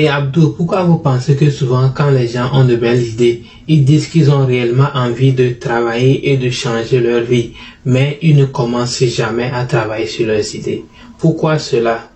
Et 0.00 0.06
Abdou, 0.06 0.50
pourquoi 0.50 0.84
vous 0.84 0.98
pensez 0.98 1.34
que 1.34 1.50
souvent 1.50 1.90
quand 1.92 2.10
les 2.10 2.28
gens 2.28 2.50
ont 2.54 2.64
de 2.64 2.76
belles 2.76 3.02
idées, 3.02 3.42
ils 3.66 3.84
disent 3.84 4.06
qu'ils 4.06 4.30
ont 4.30 4.46
réellement 4.46 4.90
envie 4.94 5.32
de 5.32 5.48
travailler 5.48 6.30
et 6.30 6.36
de 6.36 6.50
changer 6.50 7.00
leur 7.00 7.22
vie, 7.24 7.50
mais 7.84 8.16
ils 8.22 8.36
ne 8.36 8.44
commencent 8.44 9.02
jamais 9.02 9.50
à 9.52 9.64
travailler 9.64 10.06
sur 10.06 10.28
leurs 10.28 10.54
idées? 10.54 10.84
Pourquoi 11.18 11.58
cela? 11.58 12.10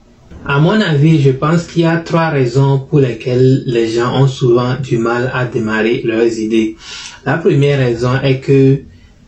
À 0.46 0.60
mon 0.60 0.80
avis, 0.80 1.20
je 1.20 1.30
pense 1.30 1.64
qu'il 1.64 1.82
y 1.82 1.84
a 1.84 1.96
trois 1.96 2.28
raisons 2.28 2.78
pour 2.78 3.00
lesquelles 3.00 3.64
les 3.66 3.88
gens 3.88 4.16
ont 4.16 4.28
souvent 4.28 4.76
du 4.80 4.98
mal 4.98 5.32
à 5.34 5.46
démarrer 5.46 6.02
leurs 6.04 6.38
idées. 6.38 6.76
La 7.26 7.36
première 7.36 7.80
raison 7.80 8.12
est 8.22 8.38
que 8.38 8.78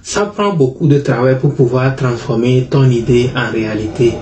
ça 0.01 0.27
prend 0.27 0.53
beaucoup 0.53 0.87
de 0.87 1.01
travail 1.01 1.41
pour 1.41 1.57
pouvoir 1.57 1.97
transformer 1.97 2.69
ton 2.71 2.89
idée 2.89 3.31
en 3.35 3.51
réalité. 3.51 4.13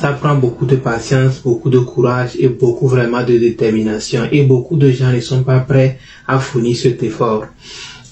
Ça 0.00 0.12
prend 0.12 0.36
beaucoup 0.36 0.64
de 0.64 0.76
patience, 0.76 1.40
beaucoup 1.42 1.70
de 1.70 1.80
courage 1.80 2.30
et 2.38 2.48
beaucoup 2.48 2.86
vraiment 2.86 3.22
de 3.24 3.36
détermination. 3.36 4.28
Et 4.30 4.44
beaucoup 4.44 4.76
de 4.76 4.90
gens 4.92 5.10
ne 5.12 5.20
sont 5.20 5.42
pas 5.42 5.58
prêts 5.58 5.98
à 6.26 6.38
fournir 6.38 6.76
cet 6.76 7.02
effort. 7.02 7.46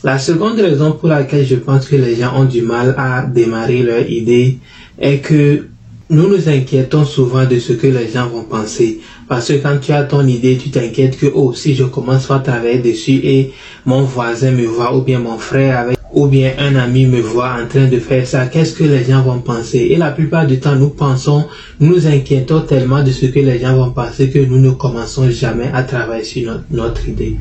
La 0.02 0.18
seconde 0.18 0.58
raison 0.58 0.92
pour 0.92 1.08
laquelle 1.08 1.46
je 1.46 1.54
pense 1.56 1.86
que 1.86 1.94
les 1.96 2.16
gens 2.16 2.40
ont 2.40 2.44
du 2.44 2.62
mal 2.62 2.94
à 2.98 3.22
démarrer 3.24 3.82
leur 3.82 4.08
idée 4.10 4.58
est 4.98 5.18
que 5.18 5.66
nous 6.10 6.28
nous 6.28 6.48
inquiétons 6.48 7.04
souvent 7.04 7.44
de 7.44 7.58
ce 7.58 7.72
que 7.72 7.86
les 7.86 8.08
gens 8.08 8.28
vont 8.28 8.44
penser. 8.44 9.00
Parce 9.28 9.48
que 9.48 9.54
quand 9.54 9.78
tu 9.80 9.92
as 9.92 10.04
ton 10.04 10.26
idée, 10.26 10.56
tu 10.56 10.70
t'inquiètes 10.70 11.16
que, 11.16 11.26
oh, 11.34 11.52
si 11.54 11.74
je 11.74 11.84
commence 11.84 12.30
à 12.30 12.38
travailler 12.40 12.78
dessus 12.78 13.20
et 13.24 13.52
mon 13.84 14.02
voisin 14.02 14.50
me 14.52 14.64
voit 14.66 14.96
ou 14.96 15.02
bien 15.02 15.18
mon 15.18 15.38
frère 15.38 15.78
avec 15.78 15.96
ou 16.16 16.28
bien 16.28 16.52
un 16.58 16.76
ami 16.76 17.04
me 17.04 17.20
voit 17.20 17.52
en 17.62 17.68
train 17.68 17.88
de 17.88 17.98
faire 17.98 18.26
ça, 18.26 18.46
qu'est-ce 18.46 18.74
que 18.74 18.84
les 18.84 19.04
gens 19.04 19.22
vont 19.22 19.40
penser? 19.40 19.88
Et 19.90 19.96
la 19.96 20.10
plupart 20.10 20.46
du 20.46 20.58
temps, 20.58 20.74
nous 20.74 20.88
pensons, 20.88 21.44
nous 21.78 22.06
inquiétons 22.06 22.62
tellement 22.62 23.02
de 23.02 23.10
ce 23.10 23.26
que 23.26 23.38
les 23.38 23.58
gens 23.58 23.76
vont 23.76 23.90
penser 23.90 24.30
que 24.30 24.38
nous 24.38 24.58
ne 24.58 24.70
commençons 24.70 25.28
jamais 25.28 25.70
à 25.74 25.82
travailler 25.82 26.24
sur 26.24 26.50
notre, 26.50 26.64
notre 26.70 27.06
idée. 27.06 27.36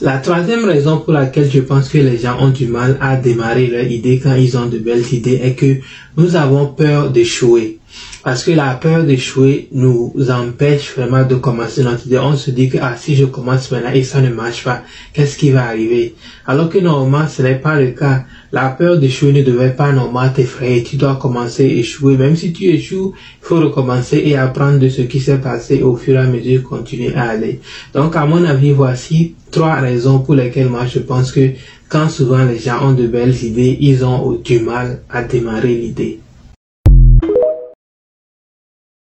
La 0.00 0.18
troisième 0.18 0.64
raison 0.64 0.98
pour 1.00 1.12
laquelle 1.12 1.50
je 1.50 1.60
pense 1.60 1.90
que 1.90 1.98
les 1.98 2.16
gens 2.16 2.38
ont 2.40 2.48
du 2.48 2.66
mal 2.66 2.96
à 3.02 3.16
démarrer 3.16 3.66
leur 3.66 3.84
idée 3.84 4.18
quand 4.22 4.34
ils 4.36 4.56
ont 4.56 4.66
de 4.66 4.78
belles 4.78 5.12
idées 5.12 5.40
est 5.42 5.52
que 5.52 5.76
nous 6.16 6.34
avons 6.34 6.66
peur 6.66 7.10
d'échouer. 7.10 7.78
Parce 8.22 8.44
que 8.44 8.50
la 8.50 8.74
peur 8.74 9.04
d'échouer 9.04 9.68
nous 9.72 10.12
empêche 10.28 10.94
vraiment 10.94 11.24
de 11.24 11.36
commencer 11.36 11.82
notre 11.82 12.06
idée. 12.06 12.18
On 12.18 12.36
se 12.36 12.50
dit 12.50 12.68
que 12.68 12.78
ah, 12.80 12.94
si 12.96 13.16
je 13.16 13.24
commence 13.24 13.70
maintenant 13.70 13.92
et 13.92 14.02
ça 14.02 14.20
ne 14.20 14.28
marche 14.28 14.64
pas, 14.64 14.82
qu'est-ce 15.12 15.38
qui 15.38 15.50
va 15.50 15.64
arriver? 15.66 16.14
Alors 16.46 16.68
que 16.68 16.78
normalement, 16.78 17.26
ce 17.28 17.42
n'est 17.42 17.54
pas 17.54 17.80
le 17.80 17.92
cas. 17.92 18.24
La 18.52 18.68
peur 18.68 18.98
d'échouer 18.98 19.32
ne 19.32 19.42
devait 19.42 19.70
pas 19.70 19.92
normalement 19.92 20.32
t'effrayer. 20.32 20.82
Tu 20.82 20.96
dois 20.96 21.16
commencer 21.16 21.64
à 21.64 21.72
échouer. 21.72 22.16
Même 22.16 22.36
si 22.36 22.52
tu 22.52 22.64
échoues, 22.64 23.14
il 23.42 23.46
faut 23.46 23.60
recommencer 23.60 24.22
et 24.24 24.36
apprendre 24.36 24.78
de 24.78 24.88
ce 24.88 25.02
qui 25.02 25.20
s'est 25.20 25.38
passé 25.38 25.76
et 25.76 25.82
au 25.82 25.96
fur 25.96 26.14
et 26.14 26.18
à 26.18 26.24
mesure 26.24 26.62
continuer 26.64 27.14
à 27.14 27.30
aller. 27.30 27.60
Donc 27.94 28.16
à 28.16 28.26
mon 28.26 28.44
avis, 28.44 28.72
voici 28.72 29.34
trois 29.50 29.76
raisons 29.76 30.18
pour 30.18 30.34
lesquelles 30.34 30.68
moi 30.68 30.86
je 30.86 30.98
pense 30.98 31.32
que 31.32 31.50
quand 31.88 32.08
souvent 32.08 32.44
les 32.44 32.58
gens 32.58 32.88
ont 32.88 32.92
de 32.92 33.06
belles 33.06 33.42
idées, 33.44 33.78
ils 33.80 34.04
ont 34.04 34.32
du 34.32 34.60
mal 34.60 35.00
à 35.08 35.22
démarrer 35.22 35.74
l'idée. 35.74 36.20